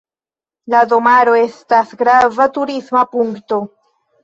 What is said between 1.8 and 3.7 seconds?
grava turisma punkto.